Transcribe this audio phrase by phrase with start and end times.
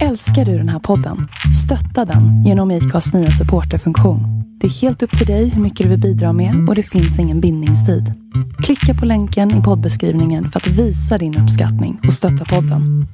[0.00, 1.28] Älskar du den här podden?
[1.64, 4.20] Stötta den genom IKAs nya supporterfunktion.
[4.60, 7.18] Det är helt upp till dig hur mycket du vill bidra med och det finns
[7.18, 8.12] ingen bindningstid.
[8.62, 13.06] Klicka på länken i poddbeskrivningen för att visa din uppskattning och stötta podden.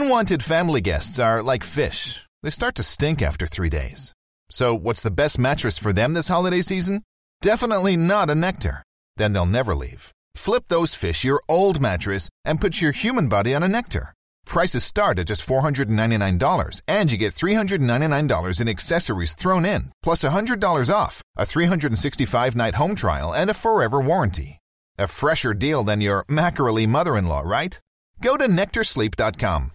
[0.00, 2.26] Unwanted family guests are like fish.
[2.42, 4.12] They start to stink after three days.
[4.52, 7.02] So, what's the best mattress for them this holiday season?
[7.44, 8.82] Definitely not a Nectar.
[9.18, 10.13] Then they'll never leave.
[10.34, 14.12] Flip those fish your old mattress and put your human body on a Nectar.
[14.46, 20.94] Prices start at just $499 and you get $399 in accessories thrown in, plus $100
[20.94, 24.58] off, a 365 night home trial, and a forever warranty.
[24.98, 27.80] A fresher deal than your mackerel mother in law, right?
[28.20, 29.70] Go to nectarsleep.com.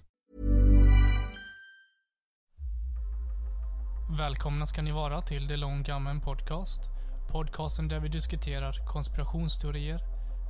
[4.17, 5.83] Välkomna ska ni vara till The Long
[6.23, 6.89] Podcast.
[7.27, 9.99] Podcasten där vi diskuterar konspirationsteorier,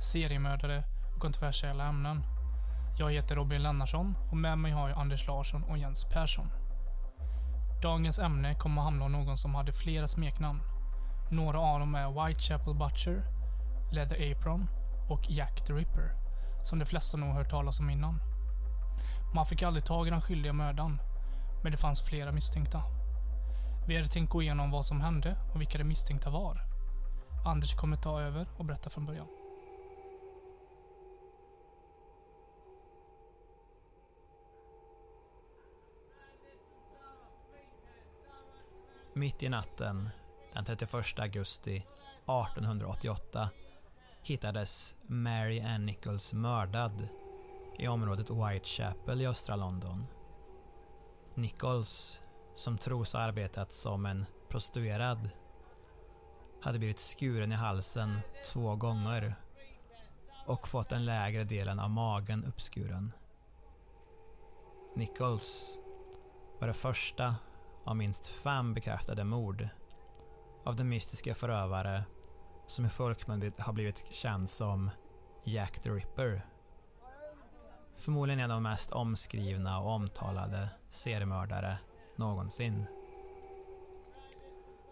[0.02, 2.22] seriemördare och kontroversiella ämnen.
[2.98, 6.50] Jag heter Robin Lennarsson och med mig har jag Anders Larsson och Jens Persson.
[7.82, 10.60] Dagens ämne kommer att handla om någon som hade flera smeknamn.
[11.30, 13.22] Några av dem är Whitechapel Butcher,
[13.92, 14.68] Leather Apron
[15.08, 16.12] och Jack the Ripper,
[16.64, 18.20] som de flesta nog hört talas om innan.
[19.34, 21.00] Man fick aldrig tag i den skyldiga mördaren,
[21.62, 22.82] men det fanns flera misstänkta.
[23.86, 26.62] Vi hade tänkt gå igenom vad som hände och vilka de misstänkta var.
[27.46, 29.39] Anders kommer ta över och berätta från början.
[39.12, 40.10] Mitt i natten
[40.54, 43.50] den 31 augusti 1888
[44.22, 47.08] hittades Mary Ann Nichols mördad
[47.78, 50.06] i området Whitechapel i östra London.
[51.34, 52.20] Nichols,
[52.54, 55.30] som tros ha arbetat som en prostituerad,
[56.62, 58.20] hade blivit skuren i halsen
[58.52, 59.34] två gånger
[60.46, 63.12] och fått den lägre delen av magen uppskuren.
[64.94, 65.78] Nichols
[66.58, 67.34] var det första
[67.84, 69.68] av minst fem bekräftade mord
[70.64, 72.04] av den mystiska förövare
[72.66, 74.90] som i folkmun har blivit känd som
[75.44, 76.46] Jack the Ripper.
[77.96, 81.78] Förmodligen en av de mest omskrivna och omtalade seriemördare
[82.16, 82.84] någonsin.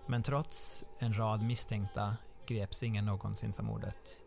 [0.07, 2.17] Men trots en rad misstänkta
[2.47, 4.23] greps ingen någonsin för mordet.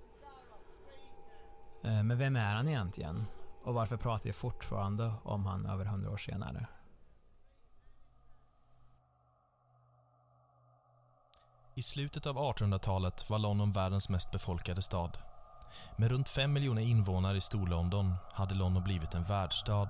[1.84, 3.26] Eh, men vem är han egentligen?
[3.64, 6.68] Och varför pratar vi fortfarande om han över hundra år senare?
[11.82, 15.18] I slutet av 1800-talet var London världens mest befolkade stad.
[15.96, 19.90] Med runt 5 miljoner invånare i Storlondon hade London blivit en världsstad.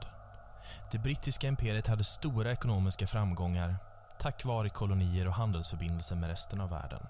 [0.91, 3.75] Det brittiska imperiet hade stora ekonomiska framgångar
[4.19, 7.07] tack vare kolonier och handelsförbindelser med resten av världen.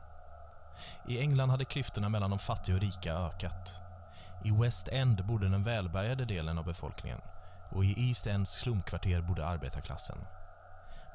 [1.08, 3.82] I England hade klyftorna mellan de fattiga och rika ökat.
[4.44, 7.22] I West End bodde den välbärgade delen av befolkningen
[7.70, 10.18] och i East Ends slumkvarter bodde arbetarklassen.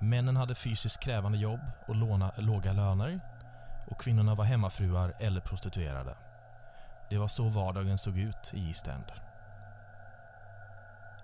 [0.00, 3.35] Männen hade fysiskt krävande jobb och låna, låga löner
[3.86, 6.16] och kvinnorna var hemmafruar eller prostituerade.
[7.10, 9.12] Det var så vardagen såg ut i East End.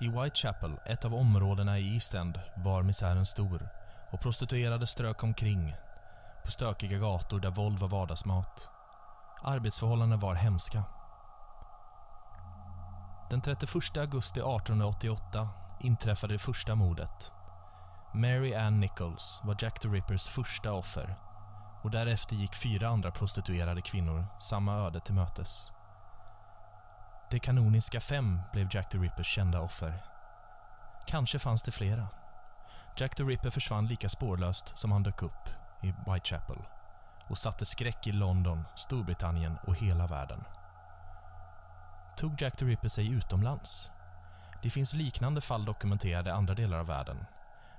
[0.01, 3.69] I Whitechapel, ett av områdena i East End, var misären stor
[4.11, 5.77] och prostituerade strök omkring
[6.45, 8.71] på stökiga gator där våld var vardagsmat.
[9.43, 10.85] Arbetsförhållandena var hemska.
[13.31, 15.49] Den 31 augusti 1888
[15.81, 17.33] inträffade det första mordet.
[18.15, 21.17] Mary Ann Nichols var Jack the Rippers första offer
[21.83, 25.73] och därefter gick fyra andra prostituerade kvinnor samma öde till mötes.
[27.31, 30.05] De kanoniska fem blev Jack the Rippers kända offer.
[31.07, 32.09] Kanske fanns det flera.
[32.97, 35.49] Jack the Ripper försvann lika spårlöst som han dök upp
[35.83, 36.59] i Whitechapel
[37.29, 40.45] och satte skräck i London, Storbritannien och hela världen.
[42.17, 43.91] Tog Jack the Ripper sig utomlands?
[44.63, 47.25] Det finns liknande fall dokumenterade i andra delar av världen.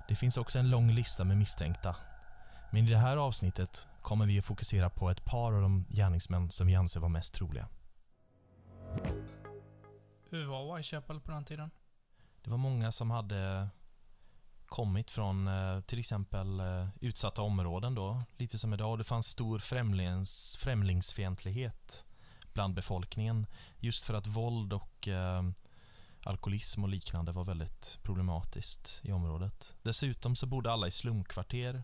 [0.08, 1.96] Det finns också en lång lista med misstänkta.
[2.74, 6.52] Men i det här avsnittet kommer vi att fokusera på ett par av de gärningsmän
[6.52, 7.68] som vi anser var mest troliga.
[10.30, 11.72] Hur var Whitechapel på den tiden?
[12.44, 13.70] Det var många som hade
[14.66, 18.98] kommit från eh, till exempel eh, utsatta områden då, lite som idag.
[18.98, 22.06] Det fanns stor främlings, främlingsfientlighet
[22.54, 23.46] bland befolkningen.
[23.80, 25.44] Just för att våld och eh,
[26.24, 29.76] alkoholism och liknande var väldigt problematiskt i området.
[29.82, 31.84] Dessutom så bodde alla i slumkvarter.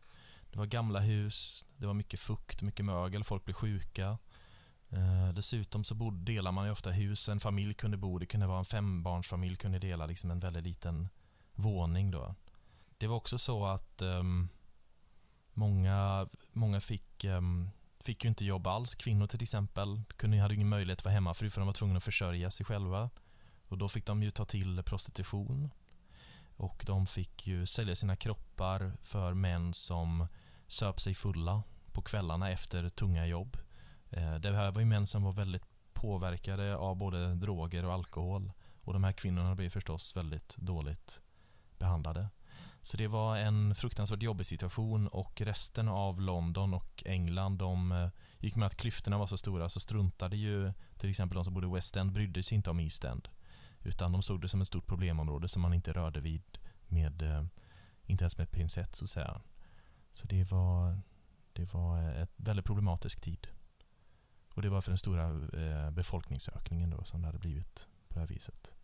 [0.52, 4.18] Det var gamla hus, det var mycket fukt, mycket mögel, folk blev sjuka.
[4.90, 8.48] Eh, dessutom så bod, delar man ju ofta hus, en familj kunde bo, det kunde
[8.48, 11.10] vara en fembarnsfamilj kunde dela liksom en väldigt liten
[11.54, 12.36] våning då.
[12.98, 14.24] Det var också så att eh,
[15.54, 17.42] många, många fick, eh,
[18.00, 18.96] fick ju inte jobb alls.
[18.96, 22.04] Kvinnor till exempel kunde, hade ingen möjlighet att vara hemmafru för de var tvungna att
[22.04, 23.10] försörja sig själva.
[23.68, 25.70] Och då fick de ju ta till prostitution.
[26.60, 30.28] Och de fick ju sälja sina kroppar för män som
[30.68, 33.58] söp sig fulla på kvällarna efter tunga jobb.
[34.10, 35.64] Eh, det här var ju män som var väldigt
[35.94, 38.52] påverkade av både droger och alkohol.
[38.82, 41.22] Och de här kvinnorna blev förstås väldigt dåligt
[41.78, 42.30] behandlade.
[42.82, 48.10] Så det var en fruktansvärt jobbig situation och resten av London och England de eh,
[48.40, 51.68] gick med att klyftorna var så stora så struntade ju till exempel de som bodde
[51.68, 53.28] i West End brydde sig inte om East End.
[53.84, 57.44] Utan de såg det som ett stort problemområde som man inte rörde vid med, eh,
[58.06, 59.42] inte ens med pincett så att säga.
[60.12, 61.02] Så det var,
[61.54, 63.48] det var ett väldigt problematisk tid.
[64.54, 65.26] Och det var för den stora
[65.64, 68.76] eh, befolkningsökningen då som det hade blivit på det här viset.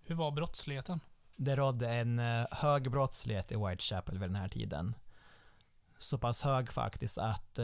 [0.00, 1.00] Hur var brottsligheten?
[1.36, 4.94] Det rådde en eh, hög brottslighet i Whitechapel vid den här tiden.
[5.98, 7.58] Så pass hög faktiskt att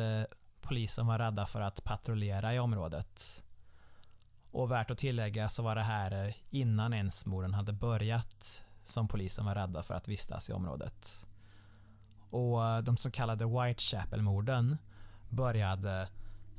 [0.61, 3.43] polisen var rädda för att patrullera i området.
[4.53, 9.09] Och värt att tillägga så var det här eh, innan ens morden hade börjat som
[9.09, 11.27] polisen var rädda för att vistas i området.
[12.31, 14.79] Och eh, de så kallade Whitechapel-morden
[15.29, 16.09] började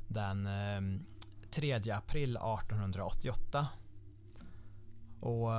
[0.08, 1.00] den eh,
[1.50, 3.68] 3 april 1888.
[5.20, 5.50] Och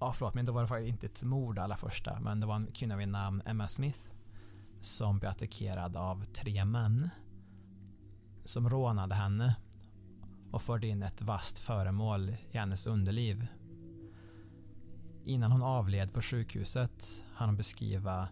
[0.00, 2.54] ja förlåt, men då var det faktiskt inte ett mord allra första, men det var
[2.54, 3.98] en kvinna vid namn Emma Smith
[4.80, 7.10] som blev attackerad av tre män
[8.44, 9.56] som rånade henne
[10.50, 13.46] och förde in ett vasst föremål i hennes underliv.
[15.24, 18.28] Innan hon avled på sjukhuset hann hon beskriva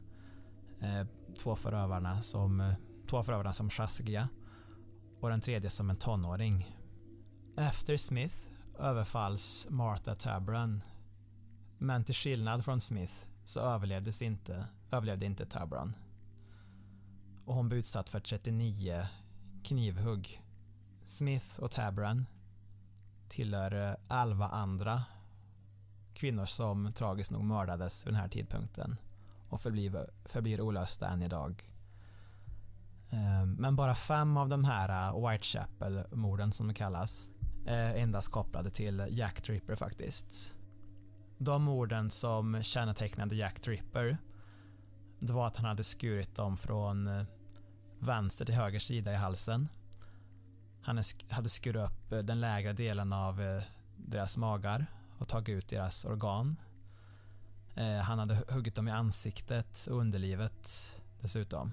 [0.80, 1.06] eh,
[1.38, 2.74] två förövarna som eh,
[3.10, 4.28] två förövarna som sjaskiga
[5.20, 6.76] och den tredje som en tonåring.
[7.56, 8.36] Efter Smith
[8.78, 10.82] överfalls Martha Tabran
[11.78, 13.14] men till skillnad från Smith
[13.44, 15.94] så överlevdes inte, överlevde inte Tabran.
[17.44, 19.06] Och hon blev utsatt för 39
[19.64, 20.43] knivhugg.
[21.06, 22.26] Smith och Tabran
[23.28, 25.04] tillhör eh, 11 andra
[26.14, 28.96] kvinnor som tragiskt nog mördades vid den här tidpunkten
[29.48, 31.70] och förblir, förblir olösta än idag.
[33.10, 37.30] Ehm, men bara fem av de här eh, Whitechapel-morden som de kallas
[37.66, 40.54] eh, är endast kopplade till Jack Tripper faktiskt.
[41.38, 44.18] De morden som kännetecknade Jack Tripper
[45.18, 47.26] det var att han hade skurit dem från
[47.98, 49.68] vänster till höger sida i halsen.
[50.84, 53.62] Han hade skurit upp eh, den lägre delen av eh,
[53.96, 54.86] deras magar
[55.18, 56.56] och tagit ut deras organ.
[58.04, 61.72] Han hade huggit dem i ansiktet och underlivet dessutom.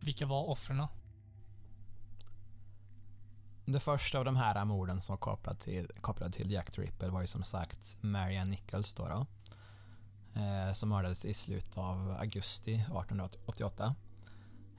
[0.00, 0.86] Vilka var offren?
[3.64, 7.20] Det första av de här morden som var kopplade till, kopplade till Jack Tripper var
[7.20, 9.08] ju som sagt Marianne Nichols då.
[9.08, 9.26] då
[10.40, 13.94] eh, som mördades i slutet av augusti 1888.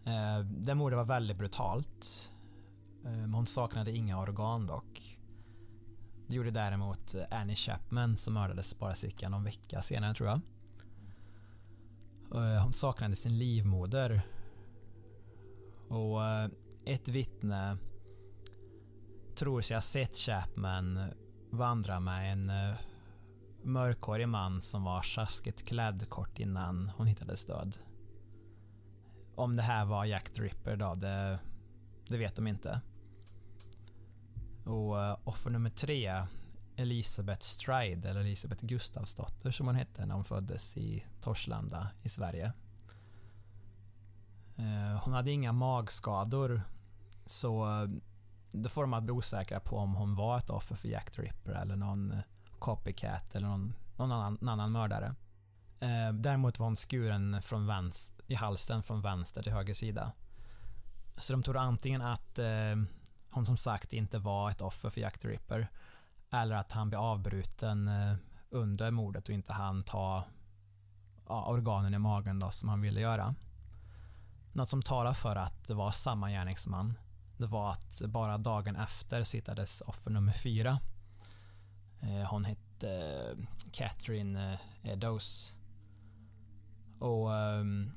[0.06, 2.32] Eh, det mordet var väldigt brutalt.
[3.06, 5.20] Ehm, hon saknade inga organ dock.
[6.28, 10.42] Det gjorde däremot eh, Annie Chapman som mördades bara cirka någon vecka senare tror jag.
[12.36, 14.22] Eh, hon saknade sin livmoder.
[15.88, 16.50] Och eh,
[16.86, 17.78] ett vittne
[19.36, 21.00] tror sig ha sett Chapman
[21.50, 22.52] vandra med en
[23.64, 27.78] mörkhårig man som var sjaskigt klädd kort innan hon hittades död.
[29.36, 31.40] Om det här var Jack Dripper då, det,
[32.10, 32.82] det vet de inte.
[34.66, 36.26] Och eh, offer nummer tre,
[36.76, 42.54] Elisabeth Stride, eller Elisabeth Gustavsdotter som hon hette när hon föddes i Torslanda i Sverige.
[44.58, 46.62] Eh, hon hade inga magskador,
[47.26, 47.90] så eh,
[48.52, 51.22] det får de att bli osäkra på om hon var ett offer för Jack the
[51.22, 52.16] Ripper eller någon
[52.60, 55.16] copycat eller någon, någon annan, någon annan mördare.
[56.14, 60.12] Däremot var hon skuren från vänster, i halsen från vänster till höger sida.
[61.18, 62.76] Så de tror antingen att eh,
[63.32, 65.68] hon som sagt inte var ett offer för Jack the Ripper
[66.32, 68.16] eller att han blev avbruten eh,
[68.50, 70.24] under mordet och inte hann ta
[71.28, 73.36] ja, organen i magen då, som han ville göra.
[74.54, 76.94] Något som talar för att det var samma gärningsman
[77.38, 80.80] det var att bara dagen efter sittades offer nummer fyra.
[82.00, 83.38] Eh, hon hette eh,
[83.72, 85.54] Catherine eh, Eddowes.
[87.00, 87.92] Och ehm,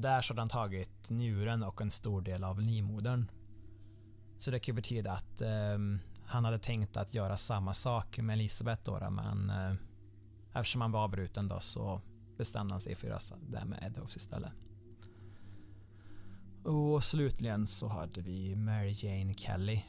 [0.00, 3.30] där så hade han tagit njuren och en stor del av livmodern.
[4.38, 5.78] Så det kan ju betyda att eh,
[6.24, 9.74] han hade tänkt att göra samma sak med Elisabeth då, men eh,
[10.54, 12.00] eftersom han var avbruten då så
[12.36, 14.52] bestämde han sig för att göra det med Eddows istället.
[16.64, 19.82] Och slutligen så hade vi Mary Jane Kelly.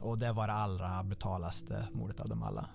[0.00, 2.68] Och det var det allra brutalaste mordet av dem alla.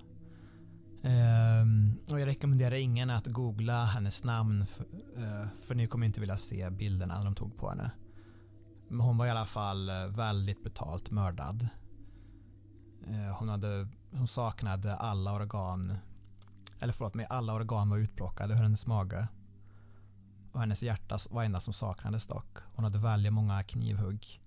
[1.03, 4.86] Ehm, och jag rekommenderar ingen att googla hennes namn för,
[5.18, 7.91] eh, för ni kommer inte vilja se bilderna de tog på henne.
[8.88, 11.68] Men hon var i alla fall eh, väldigt brutalt mördad.
[13.08, 15.98] Eh, hon, hade, hon saknade alla organ,
[16.79, 19.27] eller förlåt mig, alla organ var utplockade ur hennes mage.
[20.51, 22.58] Och hennes hjärta var enda som saknades dock.
[22.75, 24.41] Hon hade väldigt många knivhugg,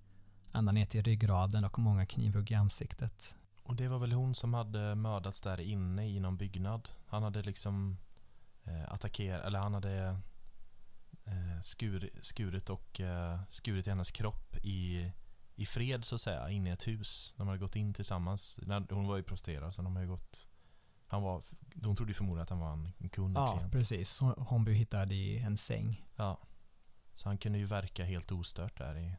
[0.53, 3.35] ända ner till ryggraden och många knivhugg i ansiktet.
[3.63, 6.89] Och det var väl hon som hade mördats där inne i någon byggnad.
[7.07, 7.97] Han hade liksom
[8.63, 10.19] eh, attackerat, eller han hade
[11.25, 15.11] eh, skur, skurit och eh, skurit i hennes kropp i,
[15.55, 17.33] i fred så att säga, inne i ett hus.
[17.37, 18.59] De hade gått in tillsammans.
[18.89, 20.47] Hon var ju prostituerad så de har ju gått
[21.13, 23.37] han var, de trodde ju förmodligen att han var en kund.
[23.37, 23.71] Ja, klient.
[23.71, 24.19] precis.
[24.19, 26.05] Hon, hon blev hittad i en säng.
[26.15, 26.39] Ja.
[27.13, 29.15] Så han kunde ju verka helt ostört där i,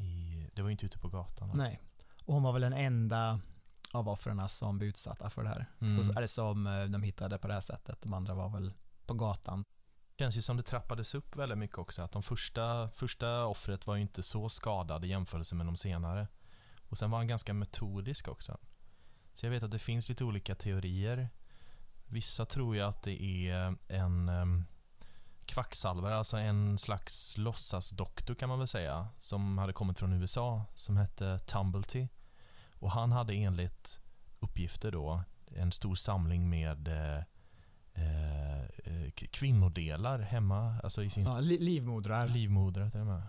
[0.00, 1.50] i det var ju inte ute på gatan.
[1.54, 1.80] Nej.
[2.28, 3.40] Och hon var väl den enda
[3.92, 5.66] av offren som blev utsatta för det här.
[5.80, 5.98] Mm.
[5.98, 8.02] Och så är det som eh, de hittade på det här sättet.
[8.02, 8.72] De andra var väl
[9.06, 9.64] på gatan.
[10.16, 12.02] Det känns ju som det trappades upp väldigt mycket också.
[12.02, 16.28] Att de första, första offret var ju inte så skadad i jämförelse med de senare.
[16.88, 18.58] Och sen var han ganska metodisk också.
[19.32, 21.28] Så jag vet att det finns lite olika teorier.
[22.06, 24.64] Vissa tror ju att det är en um,
[25.46, 30.96] kvacksalvare, alltså en slags låtsasdoktor kan man väl säga, som hade kommit från USA, som
[30.96, 32.08] hette Tumblety.
[32.78, 34.00] Och han hade enligt
[34.38, 37.18] uppgifter då en stor samling med eh,
[37.94, 41.24] eh, kvinnodelar hemma, alltså i sin...
[41.24, 42.28] Ja, li livmodrar.
[42.28, 43.22] Livmodrar till och med.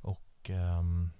[0.00, 1.12] Och, um,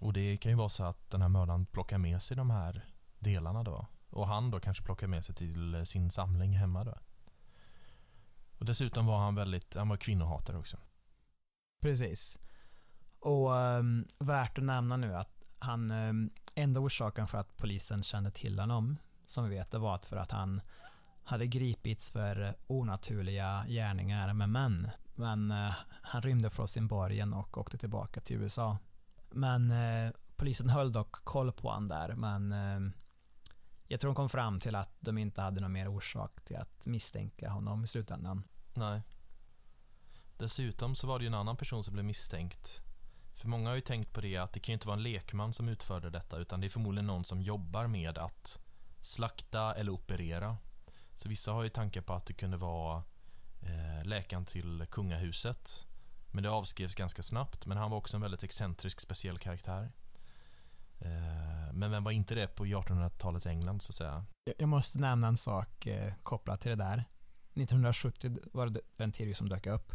[0.00, 2.84] och det kan ju vara så att den här mördaren plockar med sig de här
[3.18, 3.86] delarna då.
[4.10, 6.98] Och han då kanske plockar med sig till sin samling hemma då.
[8.58, 10.76] Och dessutom var han väldigt, han var kvinnohatare också.
[11.80, 12.38] Precis.
[13.20, 18.30] Och um, värt att nämna nu att han, ehm, enda orsaken för att polisen kände
[18.30, 18.96] till honom,
[19.26, 20.60] som vi vet, det var att för att han
[21.24, 24.90] hade gripits för eh, onaturliga gärningar med män.
[25.14, 28.78] Men eh, han rymde från sin borgen och åkte tillbaka till USA.
[29.30, 32.52] Men eh, polisen höll dock koll på honom där, men
[33.86, 36.86] jag tror de kom fram till att de inte hade någon mer orsak till att
[36.86, 38.44] misstänka honom i slutändan.
[38.74, 39.02] Nej.
[40.36, 42.82] Dessutom så var det ju en annan person som blev misstänkt.
[43.38, 45.52] För många har ju tänkt på det att det kan ju inte vara en lekman
[45.52, 48.60] som utförde detta utan det är förmodligen någon som jobbar med att
[49.00, 50.56] slakta eller operera.
[51.14, 53.02] Så vissa har ju tankar på att det kunde vara
[53.60, 55.86] eh, läkaren till kungahuset.
[56.30, 57.66] Men det avskrevs ganska snabbt.
[57.66, 59.92] Men han var också en väldigt excentrisk, speciell karaktär.
[60.98, 64.24] Eh, men vem var inte det på 1800-talets England så att säga?
[64.58, 67.04] Jag måste nämna en sak eh, kopplat till det där.
[67.54, 69.92] 1970 var det en teori som dök upp.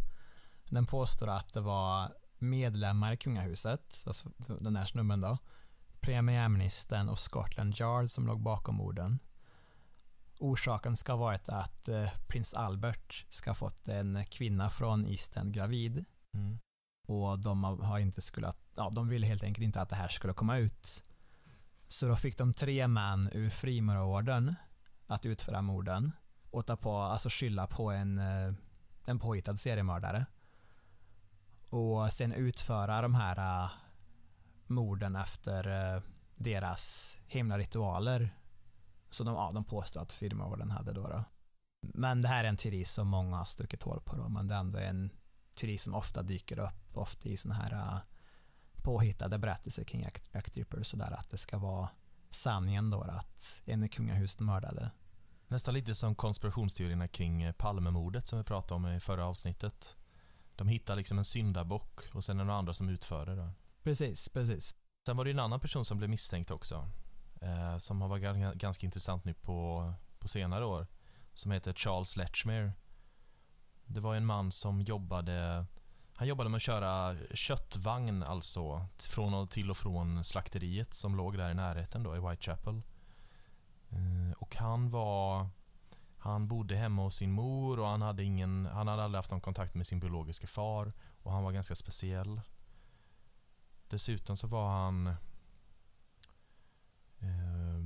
[0.70, 2.12] Den påstår att det var
[2.44, 5.38] medlemmar i kungahuset, alltså den här snubben då,
[6.00, 9.20] premiärministern och Scotland Yard som låg bakom morden.
[10.40, 15.38] Orsaken ska ha varit att eh, prins Albert ska ha fått en kvinna från East
[15.38, 16.06] End gravid.
[16.34, 16.60] Mm.
[17.08, 20.34] Och de har inte skulle, ja, de ville helt enkelt inte att det här skulle
[20.34, 21.04] komma ut.
[21.88, 24.56] Så då fick de tre män ur frimurarorden
[25.08, 26.12] att utföra morden
[26.52, 28.54] och ta på, alltså skylla på en, eh,
[29.06, 30.26] en påhittad seriemördare.
[31.74, 33.72] Och sen utföra de här uh,
[34.68, 36.02] morden efter uh,
[36.36, 38.36] deras himla ritualer.
[39.12, 41.24] Så de, ja, de påstår att firmavården hade då, då.
[41.82, 44.56] Men det här är en teori som många har stuckit hål på då, men det
[44.56, 45.10] är ändå en
[45.56, 48.00] teori som ofta dyker upp, ofta i sådana här uh,
[48.84, 50.02] påhittade berättelser kring
[50.32, 51.90] Jack Ripper, sådär att det ska vara
[52.30, 54.92] sanningen då, att en i kungahuset mördade.
[55.48, 59.96] Nästan lite som konspirationsteorierna kring Palmemordet som vi pratade om i förra avsnittet.
[60.56, 63.36] De hittar liksom en syndabock och sen är det några andra som utför det.
[63.36, 63.52] Då.
[63.84, 64.76] Precis, precis.
[65.06, 66.90] Sen var det en annan person som blev misstänkt också.
[67.42, 70.88] Eh, som har varit ganska intressant nu på, på senare år.
[71.34, 72.72] Som heter Charles Letchmere.
[73.86, 75.66] Det var en man som jobbade
[76.16, 81.38] han jobbade med att köra köttvagn alltså från och till och från slakteriet som låg
[81.38, 82.82] där i närheten då i Whitechapel.
[83.90, 85.50] Eh, och han var
[86.24, 89.42] han bodde hemma hos sin mor och han hade, ingen, han hade aldrig haft någon
[89.42, 92.42] kontakt med sin biologiska far och han var ganska speciell.
[93.88, 95.08] Dessutom så var han...
[97.20, 97.84] Eh,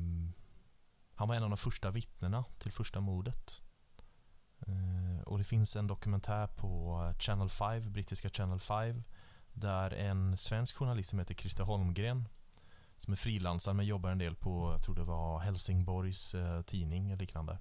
[1.16, 3.64] han var en av de första vittnena till första mordet.
[4.60, 9.04] Eh, och det finns en dokumentär på Channel 5, brittiska Channel 5,
[9.54, 12.28] där en svensk journalist som heter Christer Holmgren
[12.98, 17.08] som är frilansare men jobbar en del på, jag tror det var Helsingborgs eh, tidning
[17.08, 17.58] eller liknande.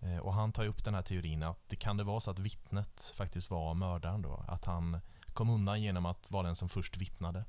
[0.00, 2.38] Eh, och han tar upp den här teorin att det kan det vara så att
[2.38, 4.44] vittnet faktiskt var mördaren då.
[4.48, 7.44] Att han kom undan genom att vara den som först vittnade.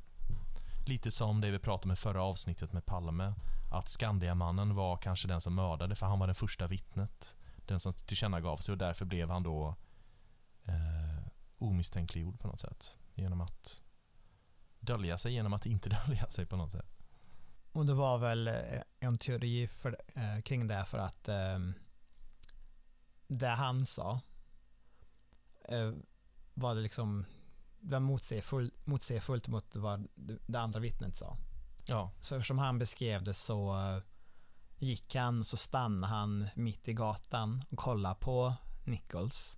[0.85, 3.33] Lite som det vi pratade om i förra avsnittet med Palme.
[3.71, 7.35] Att Skandiamannen var kanske den som mördade för han var den första vittnet.
[7.65, 9.75] Den som tillkännagav sig och därför blev han då
[10.63, 11.27] eh,
[11.57, 12.97] omisstänkliggjord på något sätt.
[13.13, 13.81] Genom att
[14.79, 16.99] dölja sig genom att inte dölja sig på något sätt.
[17.71, 18.55] Och det var väl eh,
[18.99, 21.59] en teori för, eh, kring det för att eh,
[23.29, 24.21] det han sa
[25.67, 25.91] eh,
[26.53, 27.25] var det liksom
[27.79, 30.07] var motsägelsefullt motsägelsefullt mot vad
[30.47, 31.37] det andra vittnet sa.
[31.85, 32.11] Ja.
[32.21, 34.03] Så som han beskrev det så eh,
[34.77, 38.53] gick han så stannade han mitt i gatan och kollade på
[38.85, 39.55] Nichols.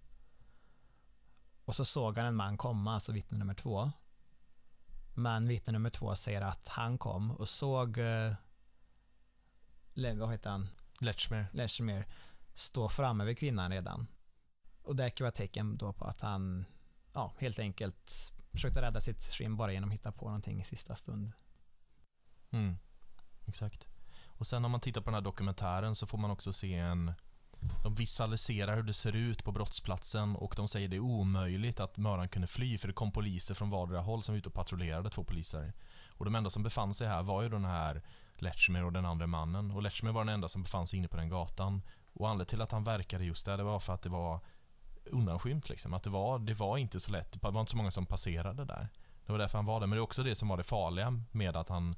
[1.65, 3.91] Och så såg han en man komma, alltså vittne nummer två.
[5.13, 8.33] Men vittne nummer två säger att han kom och såg, eh,
[9.93, 10.67] vad heter han?
[10.99, 11.47] Letchmer.
[11.53, 12.07] Letchmer
[12.61, 14.07] stå framme vid kvinnan redan.
[14.83, 16.65] Och det kan vara tecken då på att han,
[17.13, 20.95] ja, helt enkelt försökte rädda sitt skinn bara genom att hitta på någonting i sista
[20.95, 21.31] stund.
[22.51, 22.77] Mm,
[23.45, 23.87] exakt.
[24.25, 27.13] Och sen om man tittar på den här dokumentären så får man också se en
[27.83, 31.97] de visualiserar hur det ser ut på brottsplatsen och de säger det är omöjligt att
[31.97, 35.09] mördaren kunde fly för det kom poliser från vardera håll som var ute och patrullerade,
[35.09, 35.73] två poliser.
[36.07, 38.01] Och de enda som befann sig här var ju den här
[38.35, 39.71] Letchmer och den andra mannen.
[39.71, 41.81] Och Letchmer var den enda som befann sig inne på den gatan.
[42.13, 44.39] Och anledningen till att han verkade just där, det var för att det var
[45.05, 45.93] undanskymt liksom.
[45.93, 48.65] Att det var, det var inte så lätt, det var inte så många som passerade
[48.65, 48.89] där.
[49.25, 49.87] Det var därför han var där.
[49.87, 51.95] Men det är också det som var det farliga med att han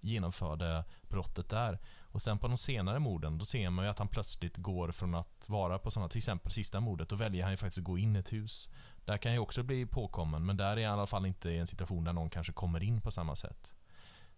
[0.00, 1.78] genomförde brottet där.
[2.00, 5.14] Och sen på de senare morden, då ser man ju att han plötsligt går från
[5.14, 7.98] att vara på sådana, till exempel sista mordet, då väljer han ju faktiskt att gå
[7.98, 8.68] in i ett hus.
[9.04, 11.58] Där kan ju också bli påkommen, men där är han i alla fall inte i
[11.58, 13.74] en situation där någon kanske kommer in på samma sätt.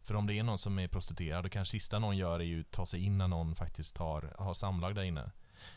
[0.04, 2.60] För om det är någon som är prostituerad, då kanske sista någon gör är ju
[2.60, 5.30] att ta sig in när någon faktiskt har, har samlag där inne.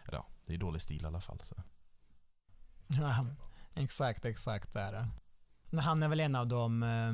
[0.05, 1.41] Eller ja, det är dålig stil i alla fall.
[1.43, 1.55] Så.
[2.87, 3.25] Ja,
[3.73, 5.07] exakt, exakt det är det.
[5.65, 7.13] Men han är väl en av de eh,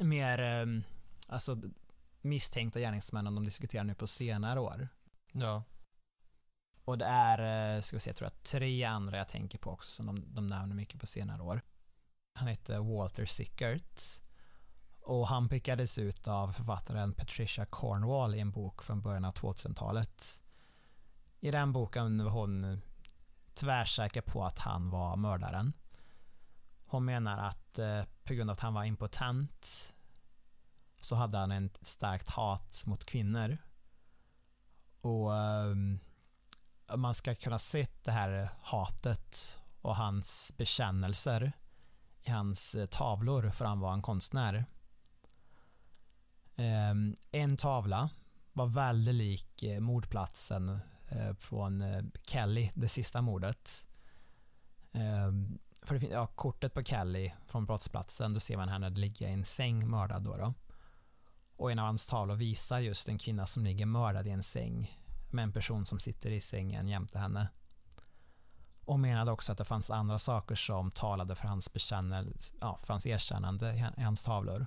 [0.04, 0.82] mer, eh,
[1.28, 1.62] alltså
[2.20, 4.88] misstänkta gärningsmännen de diskuterar nu på senare år.
[5.32, 5.62] Ja.
[6.84, 9.70] Och det är, eh, ska vi se, jag tror jag tre andra jag tänker på
[9.70, 11.60] också som de, de nämner mycket på senare år.
[12.34, 14.25] Han heter Walter Sickert.
[15.06, 20.40] Och han pickades ut av författaren Patricia Cornwall i en bok från början av 2000-talet.
[21.40, 22.80] I den boken var hon
[23.54, 25.72] tvärsäker på att han var mördaren.
[26.86, 29.92] Hon menar att eh, på grund av att han var impotent
[31.00, 33.58] så hade han ett starkt hat mot kvinnor.
[35.00, 35.74] Och eh,
[36.96, 41.52] man ska kunna se det här hatet och hans bekännelser
[42.22, 44.64] i hans eh, tavlor för han var en konstnär.
[46.56, 48.10] Ehm, en tavla
[48.52, 53.86] var väldigt lik eh, mordplatsen eh, från eh, Kelly, det sista mordet.
[54.92, 59.28] Ehm, för det finns, ja, kortet på Kelly från brottsplatsen, då ser man henne ligga
[59.28, 60.36] i en säng mördad då.
[60.36, 60.54] då.
[61.56, 64.98] Och en av hans tavlor visar just en kvinna som ligger mördad i en säng
[65.30, 67.48] med en person som sitter i sängen jämte henne.
[68.84, 71.70] Och menade också att det fanns andra saker som talade för hans,
[72.60, 74.66] ja, för hans erkännande i hans tavlor.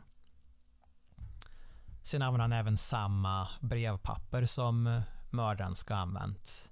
[2.10, 6.70] Sen använder han även samma brevpapper som mördaren ska ha använt.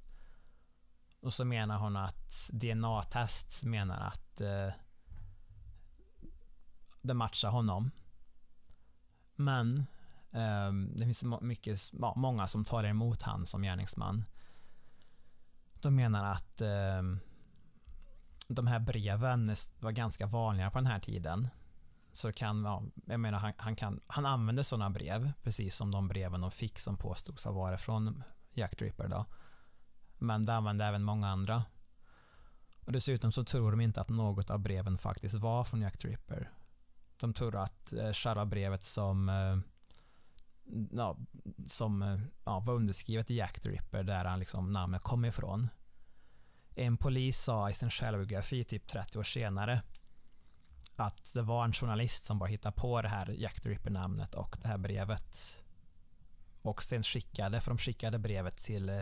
[1.21, 4.73] Och så menar hon att DNA-test menar att eh,
[7.01, 7.91] det matchar honom.
[9.35, 9.77] Men
[10.31, 11.81] eh, det finns mycket,
[12.15, 14.23] många som tar emot han som gärningsman.
[15.73, 17.01] De menar att eh,
[18.47, 21.47] de här breven var ganska vanliga på den här tiden.
[22.17, 26.07] Så kan, ja, jag menar han, han, kan, han använde sådana brev, precis som de
[26.07, 29.25] breven de fick som påstods ha varit från Jack Dripper då.
[30.17, 31.63] Men det använde även många andra.
[32.85, 36.51] Och dessutom så tror de inte att något av breven faktiskt var från Jack Dripper.
[37.19, 39.57] De tror att eh, själva brevet som eh,
[40.91, 41.17] ja,
[41.67, 45.69] som eh, ja, var underskrivet i Jack Dripper, där han liksom namnet kom ifrån.
[46.75, 49.81] En polis sa i sin självbiografi typ 30 år senare
[50.99, 54.57] att det var en journalist som bara hittade på det här Jack the Ripper-namnet och
[54.61, 55.57] det här brevet.
[56.61, 59.01] Och sen skickade, för de skickade brevet till eh,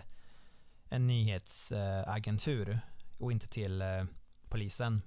[0.90, 2.80] en nyhetsagentur
[3.20, 4.04] och inte till eh,
[4.50, 5.02] polisen.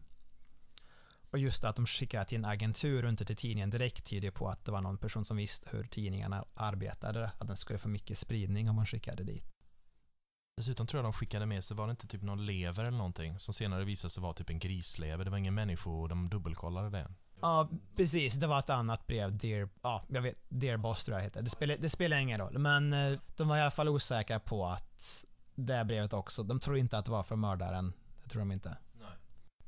[1.31, 4.49] Och just att de skickade till en agentur och inte till tidningen direkt tyder på
[4.49, 8.19] att det var någon person som visste hur tidningarna arbetade, att den skulle få mycket
[8.19, 9.58] spridning om man skickade dit.
[10.59, 13.39] Dessutom tror jag de skickade med sig, var det inte typ någon lever eller någonting
[13.39, 15.25] som senare visade sig vara typ en grislever?
[15.25, 17.09] Det var ingen människa och de dubbelkollade det.
[17.41, 18.35] Ja, precis.
[18.35, 19.37] Det var ett annat brev.
[19.37, 20.37] Dear, ja, jag vet.
[20.49, 21.43] Dear Boss tror jag det heter.
[21.43, 22.59] Det spelar, det spelar ingen roll.
[22.59, 26.77] Men eh, de var i alla fall osäkra på att det brevet också, de tror
[26.77, 27.93] inte att det var för mördaren.
[28.25, 28.77] Det tror de inte.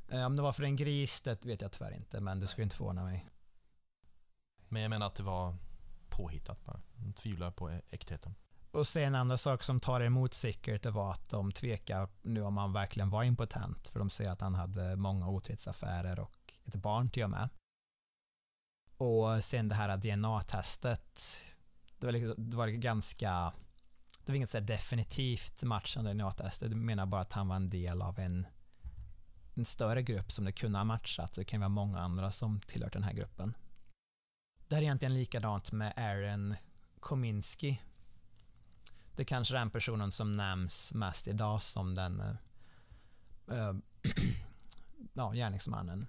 [0.09, 2.63] Eh, om det var för en gris, det vet jag tyvärr inte, men det skulle
[2.63, 3.27] inte förvåna mig.
[4.69, 5.57] Men jag menar att det var
[6.09, 6.81] påhittat bara.
[6.95, 8.35] De tvivlar på äktheten.
[8.73, 12.57] Och sen andra saker som tar emot säkert, det var att de tvekar nu om
[12.57, 13.89] han verkligen var impotent.
[13.89, 17.49] För de säger att han hade många otrohetsaffärer och ett barn till och med.
[18.97, 21.41] Och sen det här DNA-testet.
[21.99, 23.53] det var, liksom, det var ganska,
[24.25, 26.61] det var inget så definitivt matchande DNA-test.
[26.61, 28.47] Det menar bara att han var en del av en,
[29.55, 31.35] en större grupp som det kunde ha matchat.
[31.35, 33.55] Det kan vara många andra som tillhört den här gruppen.
[34.69, 36.57] Det här är egentligen likadant med Aaron
[37.01, 37.81] Kominski.
[39.21, 43.75] Det kanske är den personen som nämns mest idag som den äh,
[45.13, 46.07] ja, gärningsmannen.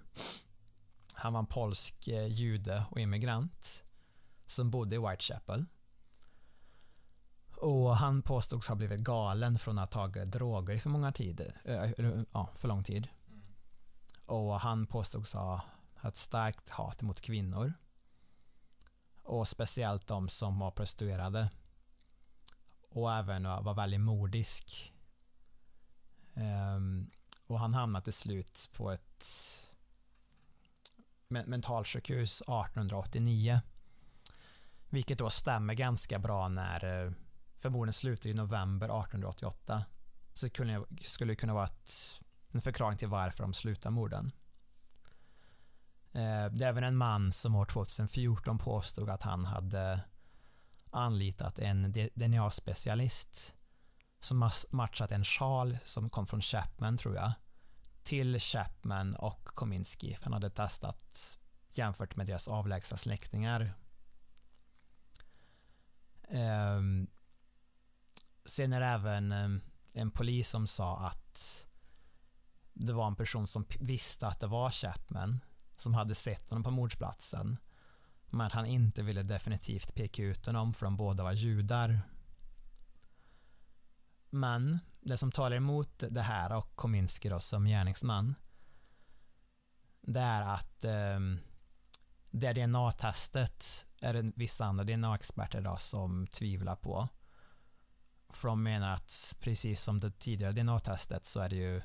[1.14, 3.82] Han var en polsk eh, jude och immigrant
[4.46, 5.64] som bodde i Whitechapel.
[7.56, 12.24] Och han påstods ha blivit galen från att ha tagit droger för många tider, äh,
[12.32, 13.08] ja, för lång tid.
[14.26, 15.60] Och han påstods ha
[16.02, 17.72] ett starkt hat mot kvinnor.
[19.22, 21.50] Och speciellt de som var prostituerade.
[22.92, 24.92] Och även var väldigt mordisk.
[26.34, 27.10] Um,
[27.46, 29.26] och han hamnade till slut på ett
[31.28, 33.60] mentalsjukhus 1889.
[34.88, 37.12] Vilket då stämmer ganska bra när eh,
[37.56, 39.84] förmodligen slutar i november 1888.
[40.32, 41.92] Så det skulle kunna vara ett,
[42.50, 44.32] en förklaring till varför de slutar morden.
[46.12, 50.00] Ehm, det är även en man som år 2014 påstod att han hade
[50.92, 53.54] anlitat en DNA-specialist
[54.20, 57.32] som matchat en sjal som kom från Chapman tror jag
[58.02, 60.18] till Chapman och Kominski.
[60.22, 61.38] Han hade testat
[61.72, 63.74] jämfört med deras avlägsna släktingar.
[66.28, 67.06] Um,
[68.44, 69.60] sen är det även ehm,
[69.92, 71.68] en polis som sa att
[72.72, 75.40] det var en person som visste att det var Chapman
[75.76, 77.56] som hade sett honom på mordsplatsen
[78.32, 82.00] men att han inte ville definitivt peka ut honom för de båda var judar.
[84.30, 88.34] Men det som talar emot det här och Kominski då som gärningsman
[90.02, 91.20] det är att eh,
[92.30, 97.08] det DNA-testet är det vissa andra DNA-experter då som tvivlar på.
[98.28, 101.82] För de menar att precis som det tidigare DNA-testet så är det ju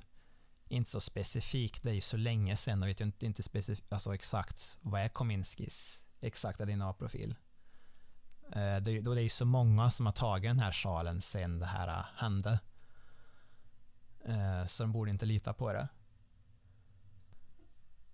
[0.68, 1.84] inte så specifikt.
[1.84, 5.02] Det är ju så länge sedan och vet ju inte, inte specif- alltså exakt vad
[5.02, 7.36] är Kominskis exakta DNA-profil.
[8.52, 11.60] Eh, det, är, det är ju så många som har tagit den här sjalen sen
[11.60, 12.60] det här eh, hände.
[14.26, 15.88] Eh, så de borde inte lita på det.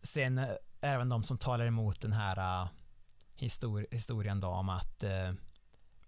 [0.02, 0.50] Sen eh,
[0.82, 2.70] även de som talar emot den här eh,
[3.36, 5.04] histori historien då om att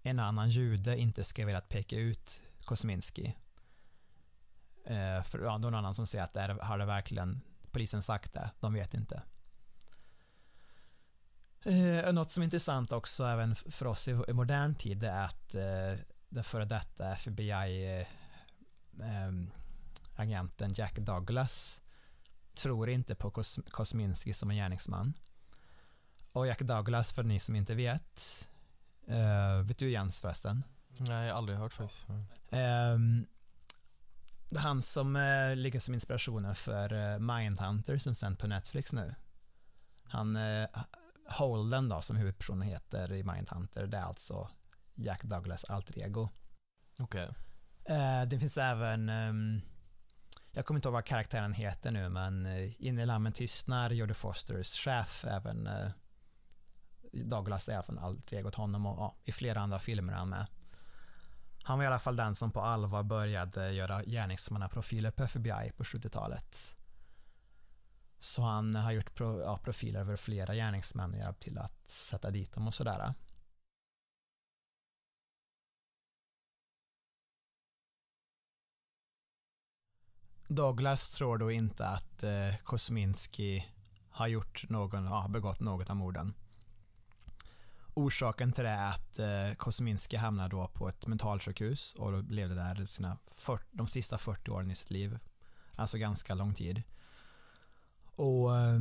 [0.02, 3.36] en annan jude inte ska vilja peka ut Kosminski.
[4.90, 8.50] Uh, för ja, någon annan som säger att det har det verkligen polisen sagt det?
[8.60, 9.22] De vet inte.
[11.66, 15.54] Uh, något som är intressant också även för oss i, i modern tid är att
[15.54, 18.06] uh, den före detta FBI
[19.00, 19.50] um,
[20.16, 21.80] agenten Jack Douglas
[22.54, 25.14] tror inte på Kos Kosminski som en gärningsman.
[26.32, 28.48] Och Jack Douglas, för ni som inte vet,
[29.10, 30.64] uh, vet du Jens förresten?
[30.88, 32.06] Nej, jag har aldrig hört faktiskt.
[32.50, 33.26] Um,
[34.56, 39.14] han som uh, ligger som inspirationen för uh, Mindhunter som sänd på Netflix nu.
[40.04, 40.66] Han, uh,
[41.28, 44.50] Holden då, som huvudpersonen heter i Mindhunter, det är alltså
[44.94, 46.28] Jack Douglas alter ego.
[46.98, 47.28] Okej.
[47.28, 47.34] Okay.
[47.96, 49.60] Uh, det finns även um,
[50.56, 54.14] jag kommer inte ihåg vad karaktären heter nu, men eh, In i lammen tystnar, Jodie
[54.14, 55.90] Fosters chef, även eh,
[57.12, 60.46] Douglas är fall alter egot honom och ja, i flera andra filmer är han med.
[61.62, 65.84] Han var i alla fall den som på allvar började göra gärningsmannaprofiler på FBI på
[65.84, 66.75] 70-talet.
[68.18, 72.30] Så han har gjort pro, ja, profiler över flera gärningsmän och hjälpt till att sätta
[72.30, 73.14] dit dem och sådär.
[80.48, 83.66] Douglas tror då inte att eh, Kosminski
[84.10, 86.34] har gjort någon, ja, begått något av morden.
[87.94, 92.86] Orsaken till det är att eh, Kosminski hamnade då på ett mentalsjukhus och levde där
[92.86, 95.18] sina 40, de sista 40 åren i sitt liv.
[95.74, 96.82] Alltså ganska lång tid.
[98.16, 98.80] Och eh,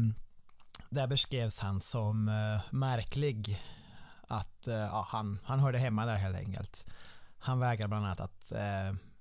[0.89, 3.61] där beskrevs han som eh, märklig.
[4.27, 6.85] Att eh, ja, han, han hörde hemma där helt enkelt.
[7.37, 8.51] Han vägrade bland annat att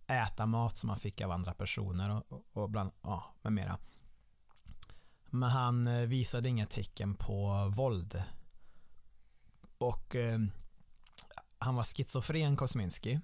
[0.07, 3.79] äta mat som han fick av andra personer och, och bland, ja, med mera.
[5.31, 8.22] Men han visade inga tecken på våld.
[9.79, 10.38] Och eh,
[11.59, 13.20] han var schizofren Kosminski.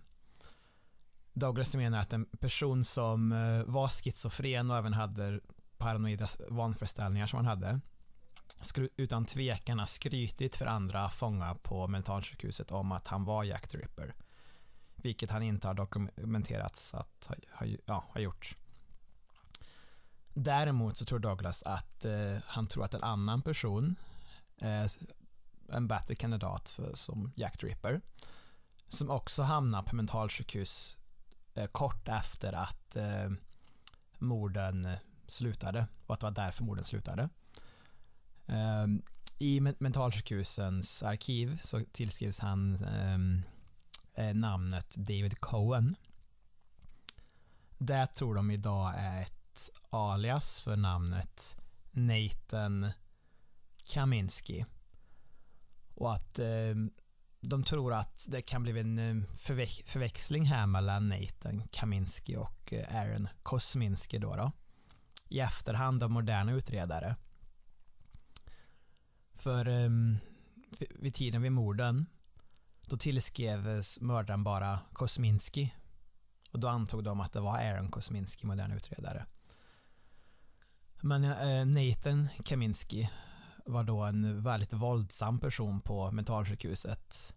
[1.32, 3.30] Douglas menar att en person som
[3.66, 5.40] var schizofren och även hade
[5.80, 7.80] paranoida vanföreställningar som han hade
[8.60, 13.68] skulle utan tvekan ha skrytit för andra fångar på mentalsjukhuset om att han var Jack
[13.68, 14.14] the Ripper
[15.02, 18.54] vilket han inte har dokumenterats att ha, ha, ja, ha gjort.
[20.34, 23.96] Däremot så tror Douglas att eh, han tror att en annan person,
[24.58, 24.86] eh,
[25.68, 28.00] en bättre kandidat för, som Jack Ripper,
[28.88, 30.98] som också hamnar på mentalsjukhus
[31.54, 33.30] eh, kort efter att eh,
[34.18, 34.88] morden
[35.30, 37.28] slutade och att det var därför morden slutade.
[38.46, 39.02] Ehm,
[39.38, 43.42] I mentalsjukhusens arkiv så tillskrivs han ehm,
[44.14, 45.96] eh, namnet David Cohen.
[47.78, 51.56] Det tror de idag är ett alias för namnet
[51.90, 52.90] Nathan
[53.84, 54.64] Kaminski.
[55.94, 56.74] Och att eh,
[57.40, 59.26] de tror att det kan bli en ehm,
[59.84, 64.52] förväxling här mellan Nathan Kaminski och eh, Aaron Kosminski då, då.
[65.30, 67.16] I efterhand av moderna utredare.
[69.34, 70.18] För um,
[70.90, 72.06] vid tiden vid morden
[72.80, 75.74] då tillskrevs mördaren bara Kosminski.
[76.52, 79.26] Och då antog de att det var Aaron Kosminski, modern utredare.
[81.00, 83.10] Men uh, Nathan Kaminski
[83.66, 87.34] var då en väldigt våldsam person på mentalsjukhuset.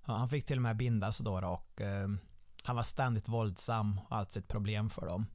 [0.00, 2.16] Han fick till och med bindas då och uh,
[2.64, 5.26] han var ständigt våldsam, alltså ett problem för dem.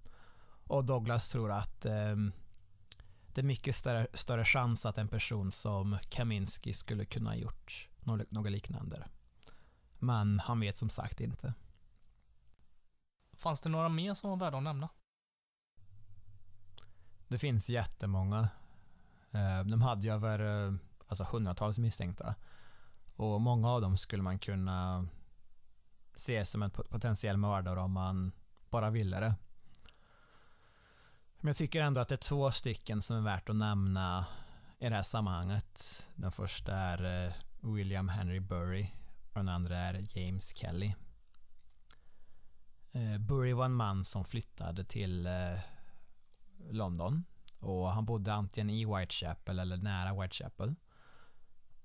[0.69, 2.15] Och Douglas tror att eh,
[3.33, 7.89] det är mycket större, större chans att en person som Kaminski skulle kunna ha gjort
[7.99, 9.07] något, något liknande.
[9.99, 11.53] Men han vet som sagt inte.
[13.33, 14.89] Fanns det några mer som var värda att nämna?
[17.27, 18.49] Det finns jättemånga.
[19.31, 20.73] Eh, de hade ju över eh,
[21.07, 22.35] alltså hundratals misstänkta.
[23.15, 25.07] Och många av dem skulle man kunna
[26.15, 28.31] se som en potentiell mördare om man
[28.69, 29.35] bara ville det.
[31.41, 34.25] Men jag tycker ändå att det är två stycken som är värt att nämna
[34.79, 36.07] i det här sammanhanget.
[36.15, 38.87] Den första är eh, William Henry Burry
[39.29, 40.93] och den andra är James Kelly.
[42.91, 45.59] Eh, Burry var en man som flyttade till eh,
[46.69, 47.23] London
[47.59, 50.75] och han bodde antingen i Whitechapel eller nära Whitechapel.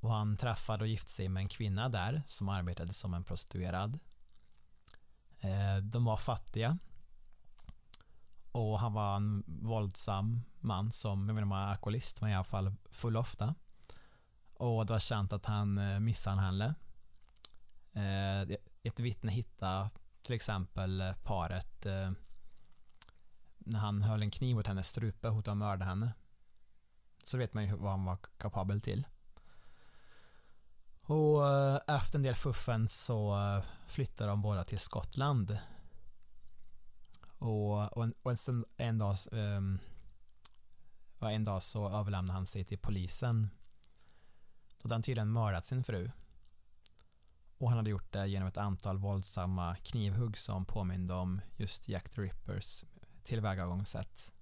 [0.00, 3.98] Och han träffade och gifte sig med en kvinna där som arbetade som en prostituerad.
[5.82, 6.78] De var fattiga.
[8.74, 12.30] Och han var en våldsam man som, jag vet inte om han var alkoholist, men
[12.30, 13.54] i alla fall full ofta.
[14.54, 16.74] Och det var känt att han eh, misshandlade
[17.92, 18.56] eh, henne.
[18.82, 19.90] Ett vittne hittade
[20.22, 21.86] till exempel eh, paret
[23.58, 26.12] när han höll en kniv mot hennes strupe och hotade att mörda henne.
[27.24, 29.06] Så vet man ju vad han var kapabel till.
[31.02, 31.46] Och
[31.90, 33.38] efter en del fuffen så
[33.86, 35.58] flyttade de båda till Skottland.
[37.44, 39.78] Och, och, en, och en, en, dag, um,
[41.20, 43.50] en dag så ehm, överlämnade han sig till polisen.
[44.78, 46.10] Då hade han tydligen mördat sin fru.
[47.58, 52.08] Och han hade gjort det genom ett antal våldsamma knivhugg som påminde om just Jack
[52.08, 52.84] the Rippers
[53.24, 54.32] tillvägagångssätt.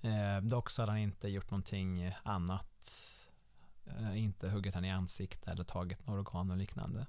[0.00, 2.92] Eh, dock så hade han inte gjort någonting annat.
[3.84, 7.06] Eh, inte huggit henne i ansiktet eller tagit några organ och liknande.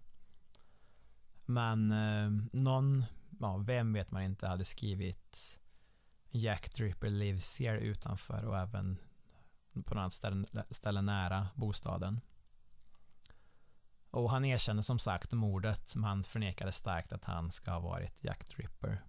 [1.46, 3.06] Men eh, någon,
[3.44, 5.60] ja, vem vet man inte, hade skrivit
[6.30, 9.00] Jack Dripper lives here utanför och även
[9.86, 12.22] på något ställe, ställe nära bostaden.
[14.10, 18.24] Och han erkände som sagt mordet, men han förnekade starkt att han ska ha varit
[18.24, 19.04] Jack Dripper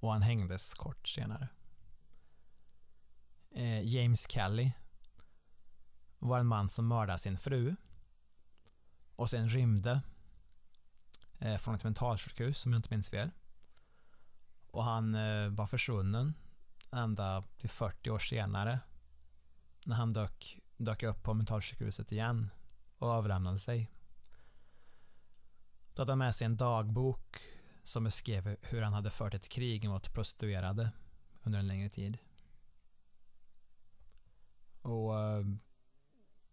[0.00, 1.48] och han hängdes kort senare.
[3.50, 4.72] Eh, James Kelly
[6.18, 7.76] var en man som mördade sin fru
[9.16, 10.02] och sen rymde
[11.38, 13.30] Eh, från ett mentalsjukhus om jag inte minns fel.
[14.70, 16.34] Och han eh, var försvunnen
[16.92, 18.80] ända till 40 år senare
[19.84, 22.50] när han dök, dök upp på mentalsjukhuset igen
[22.98, 23.90] och överlämnade sig.
[25.94, 27.40] Då hade han med sig en dagbok
[27.82, 30.90] som beskrev hur han hade fört ett krig mot prostituerade
[31.42, 32.18] under en längre tid.
[34.82, 35.44] Och eh,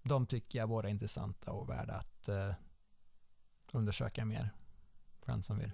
[0.04, 2.54] de tycker jag båda är intressanta och värda att eh,
[3.74, 4.54] undersöka mer
[5.44, 5.72] som vill.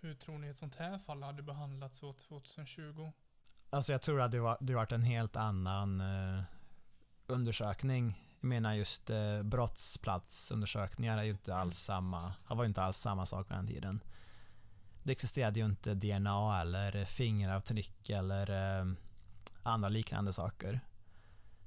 [0.00, 3.12] Hur tror ni ett sånt här fall hade behandlats år 2020?
[3.70, 6.42] Alltså jag tror att det var, det varit en helt annan uh,
[7.26, 12.98] undersökning jag menar just eh, brottsplatsundersökningar är ju inte alls samma, var ju inte alls
[12.98, 14.00] samma sak på den tiden.
[15.02, 18.50] Det existerade ju inte DNA eller fingeravtryck eller
[18.80, 18.86] eh,
[19.62, 20.80] andra liknande saker.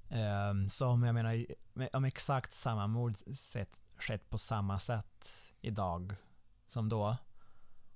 [0.10, 1.46] Eh, så om jag menar,
[1.94, 6.16] om exakt samma mord sett, skett på samma sätt idag
[6.68, 7.18] som då,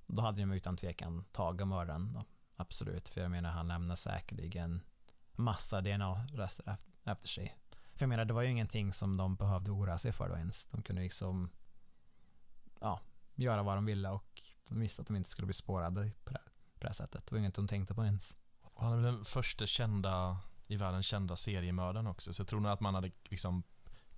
[0.06, 2.18] då hade de utan tvekan tagit mördaren.
[2.56, 4.80] Absolut, för jag menar han lämnar säkerligen
[5.32, 7.56] massa DNA-rester efter sig.
[7.94, 10.66] För jag menar, det var ju ingenting som de behövde oroa sig för då ens.
[10.70, 11.50] De kunde liksom,
[12.80, 13.00] ja,
[13.34, 16.42] göra vad de ville och de visste att de inte skulle bli spårade på det,
[16.78, 17.26] på det sättet.
[17.26, 18.34] Det var inget de tänkte på ens.
[18.74, 22.72] Han är väl den första kända, i världen kända seriemördaren också, så jag tror nog
[22.72, 23.62] att man hade liksom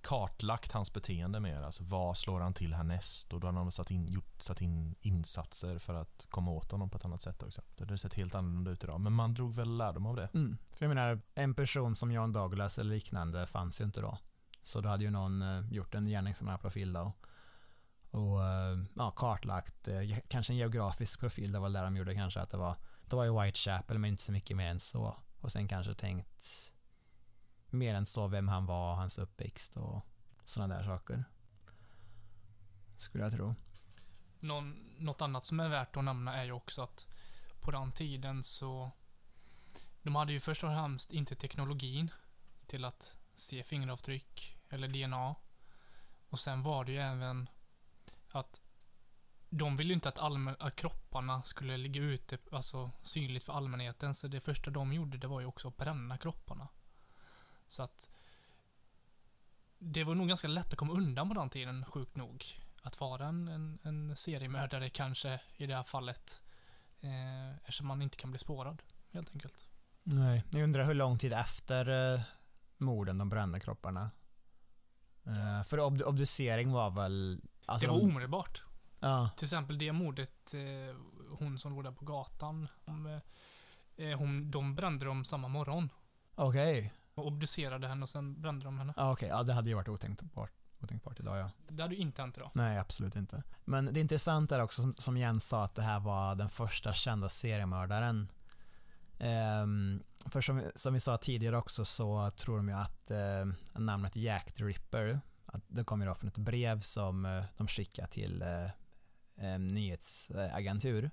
[0.05, 1.61] kartlagt hans beteende mer.
[1.61, 3.33] Alltså vad slår han till härnäst?
[3.33, 6.89] Och då har de satt in, gjort, satt in insatser för att komma åt honom
[6.89, 7.61] på ett annat sätt också.
[7.75, 8.99] Det hade sett helt annorlunda ut idag.
[8.99, 10.29] Men man drog väl lärdom av det.
[10.33, 10.57] Mm.
[10.71, 14.17] För jag menar, en person som John Douglas eller liknande fanns ju inte då.
[14.63, 17.13] Så då hade ju någon eh, gjort en gärningsmannaprofil då.
[18.11, 22.41] Och eh, ja, kartlagt, eh, kanske en geografisk profil, det var där de gjorde kanske.
[22.41, 25.15] Att det var, det var ju Whitechapel men inte så mycket mer än så.
[25.41, 26.71] Och sen kanske tänkt
[27.75, 30.05] mer än så vem han var, hans uppväxt och
[30.45, 31.23] sådana där saker.
[32.97, 33.55] Skulle jag tro.
[34.39, 37.07] Någon, något annat som är värt att nämna är ju också att
[37.61, 38.91] på den tiden så
[40.01, 42.11] de hade ju först och främst inte teknologin
[42.67, 45.35] till att se fingeravtryck eller DNA.
[46.29, 47.49] Och sen var det ju även
[48.29, 48.61] att
[49.49, 54.13] de ville ju inte att, allmän, att kropparna skulle ligga ute, alltså synligt för allmänheten.
[54.13, 56.67] Så det första de gjorde, det var ju också att bränna kropparna.
[57.75, 58.09] Så att
[59.77, 62.45] det var nog ganska lätt att komma undan på den tiden, sjukt nog.
[62.81, 66.41] Att vara en, en, en seriemördare kanske i det här fallet.
[67.01, 69.65] Eh, eftersom man inte kan bli spårad, helt enkelt.
[70.03, 72.21] Nej, jag undrar hur lång tid efter eh,
[72.77, 74.11] morden de brände kropparna?
[75.25, 77.41] Eh, för ob obducering var väl...
[77.65, 78.09] Alltså det var de...
[78.09, 78.63] omedelbart.
[78.99, 79.29] Ja.
[79.37, 80.95] Till exempel det mordet, eh,
[81.39, 82.67] hon som låg där på gatan.
[82.85, 83.21] De,
[83.95, 85.89] eh, hon, de brände dem samma morgon.
[86.35, 86.77] Okej.
[86.77, 86.91] Okay.
[87.15, 88.93] Och obducerade henne och sen brände de henne.
[88.97, 89.37] Ja, Okej, okay.
[89.37, 91.51] ja det hade ju varit otänkbart, otänkbart idag ja.
[91.67, 92.51] Det hade ju inte hänt idag.
[92.53, 93.43] Nej, absolut inte.
[93.65, 96.93] Men det intressanta är också, som, som Jens sa, att det här var den första
[96.93, 98.31] kända seriemördaren.
[99.19, 104.15] Um, för som, som vi sa tidigare också så tror de ju att uh, namnet
[104.15, 108.43] Jack the Ripper, att det kommer då från ett brev som uh, de skickade till
[108.43, 108.69] uh,
[109.35, 111.11] en nyhetsagentur.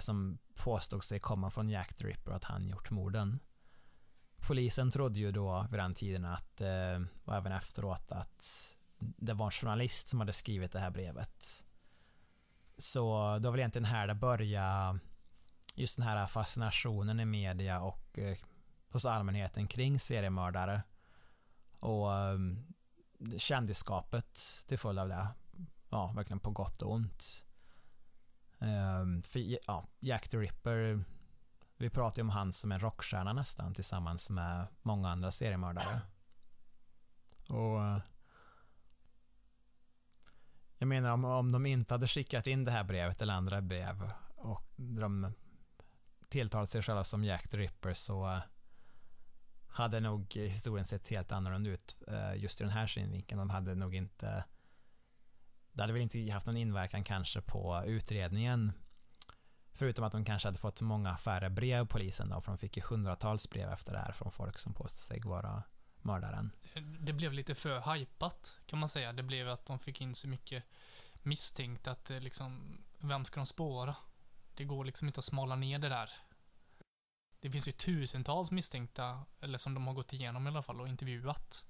[0.00, 3.40] som påstod sig komma från Jack the Ripper att han gjort morden
[4.46, 9.46] polisen trodde ju då vid den tiden att, eh, och även efteråt, att det var
[9.46, 11.64] en journalist som hade skrivit det här brevet.
[12.78, 14.98] Så det var väl egentligen här det började,
[15.74, 18.36] just den här fascinationen i media och eh,
[18.88, 20.82] hos allmänheten kring seriemördare.
[21.80, 22.38] Och eh,
[23.36, 25.28] kändisskapet till följd av det.
[25.90, 27.44] Ja, verkligen på gott och ont.
[29.24, 31.04] för, ja, Jack the Ripper
[31.76, 36.00] vi pratar ju om han som en rockstjärna nästan tillsammans med många andra seriemördare.
[37.48, 37.98] Och eh,
[40.78, 44.10] jag menar om, om de inte hade skickat in det här brevet eller andra brev
[44.36, 45.32] och de
[46.28, 48.42] tilltalat sig själva som Jack the Ripper så eh,
[49.68, 53.38] hade nog historien sett helt annorlunda ut eh, just i den här synvinkeln.
[53.38, 54.44] De hade nog inte
[55.72, 58.72] det hade väl inte haft någon inverkan kanske på utredningen
[59.76, 62.82] Förutom att de kanske hade fått många färre brev polisen då, för de fick ju
[62.82, 65.62] hundratals brev efter det här från folk som påstod sig vara
[66.02, 66.50] mördaren.
[67.00, 69.12] Det blev lite för hypat kan man säga.
[69.12, 70.64] Det blev att de fick in så mycket
[71.22, 73.96] misstänkt att eh, liksom, vem ska de spåra?
[74.54, 76.10] Det går liksom inte att smala ner det där.
[77.40, 80.88] Det finns ju tusentals misstänkta, eller som de har gått igenom i alla fall och
[80.88, 81.64] intervjuat.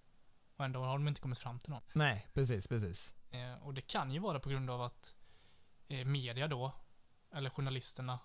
[0.57, 1.83] Och ändå har de inte kommit fram till någon.
[1.93, 3.13] Nej, precis, precis.
[3.31, 5.15] Eh, och det kan ju vara på grund av att
[5.89, 6.73] eh, media då
[7.35, 8.19] eller journalisterna,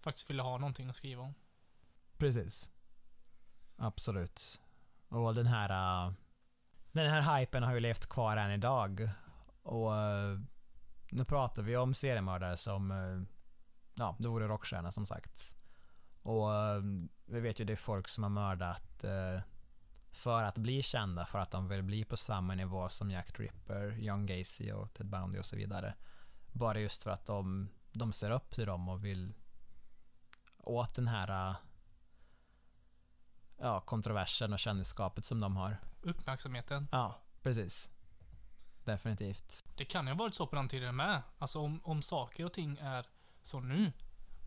[0.00, 1.34] faktiskt ville ha någonting att skriva om.
[2.18, 2.70] Precis.
[3.76, 4.60] Absolut.
[5.08, 6.12] Och den här, uh,
[6.92, 9.10] den här hypen har ju levt kvar än idag.
[9.62, 10.40] Och uh,
[11.10, 13.22] nu pratar vi om seriemördare som, uh,
[13.94, 15.54] ja, det vore rockstjärna som sagt.
[16.22, 16.48] Och
[17.26, 19.04] vi vet ju det är folk som har mördat
[20.12, 23.96] för att bli kända, för att de vill bli på samma nivå som Jack Ripper,
[23.98, 25.94] John Gacy och Ted Bundy och så vidare.
[26.52, 29.34] Bara just för att de de ser upp till dem och vill
[30.58, 31.54] åt den här
[33.58, 35.76] ja, kontroversen och kändisskapet som de har.
[36.02, 36.88] Uppmärksamheten.
[36.92, 37.90] Ja, precis.
[38.84, 39.64] Definitivt.
[39.76, 41.22] Det kan ju ha varit så på den tiden med.
[41.38, 43.06] Alltså om, om saker och ting är
[43.42, 43.92] så nu,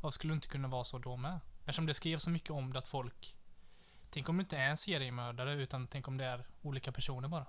[0.01, 1.39] vad skulle inte kunna vara så då med?
[1.59, 3.35] Eftersom det skrevs så mycket om det att folk
[4.13, 7.45] Tänk om det inte är en seriemördare utan tänk om det är olika personer bara.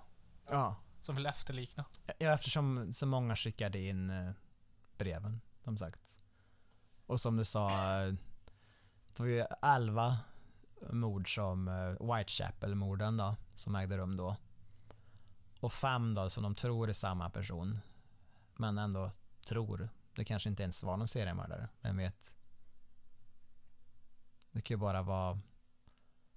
[0.48, 0.76] Ja.
[1.00, 1.84] Som vill efterlikna.
[2.18, 4.32] Ja, eftersom så många skickade in eh,
[4.98, 6.00] breven som sagt.
[7.06, 7.68] Och som du sa,
[9.12, 10.18] det var ju elva
[10.90, 14.36] mord som eh, Whitechapel-morden då, som ägde rum då.
[15.60, 17.78] Och fem då som de tror är samma person.
[18.56, 19.10] Men ändå
[19.46, 19.88] tror.
[20.14, 22.32] Det kanske inte ens var någon seriemördare, vem vet?
[24.50, 25.40] Det kan ju bara vara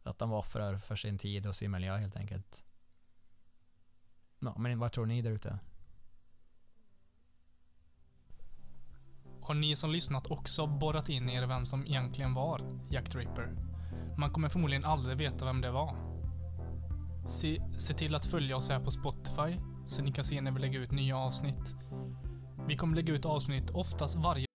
[0.04, 2.64] att de var offer för sin tid och sin miljö helt enkelt.
[4.40, 5.60] Ja, men vad tror ni där ute?
[9.48, 13.56] Har ni som lyssnat också borrat in er vem som egentligen var Jack the Ripper.
[14.18, 15.96] Man kommer förmodligen aldrig veta vem det var.
[17.28, 20.60] Se, se till att följa oss här på Spotify så ni kan se när vi
[20.60, 21.74] lägger ut nya avsnitt.
[22.68, 24.46] Vi kommer lägga ut avsnitt oftast varje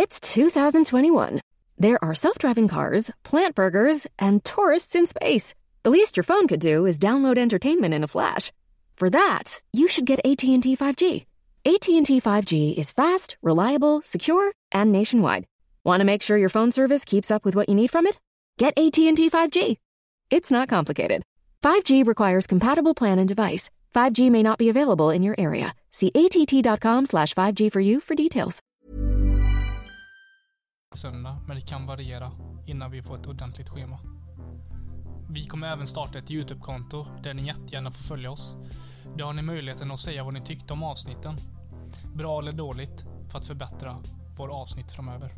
[0.00, 1.40] It's 2021.
[1.82, 5.54] There are self driving cars, plant burgers, and tourists in space.
[5.82, 8.50] The least your phone could do is download entertainment in a flash.
[8.96, 11.24] For that, you should get AT&T 5G.
[11.66, 15.46] AT&T 5G is fast, reliable, secure, and nationwide.
[15.82, 18.18] Want to make sure your phone service keeps up with what you need from it?
[18.58, 19.78] Get AT&T 5G.
[20.28, 21.22] It's not complicated.
[21.62, 23.70] 5G requires compatible plan and device.
[23.94, 25.74] 5G may not be available in your area.
[25.90, 28.60] See att.com slash 5G for you for details.
[30.94, 32.32] söndag, men det kan variera
[32.66, 33.98] innan vi får ett ordentligt schema.
[35.30, 38.56] Vi kommer även starta ett YouTube-konto där ni jättegärna får följa oss.
[39.16, 41.36] Där har ni möjligheten att säga vad ni tyckte om avsnitten.
[42.14, 43.96] Bra eller dåligt, för att förbättra
[44.36, 45.32] våra avsnitt framöver.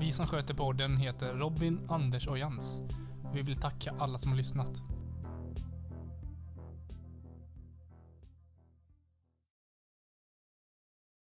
[0.00, 2.82] Vi som sköter podden heter Robin, Anders och Jens.
[3.34, 4.82] Vi vill tacka alla som har lyssnat.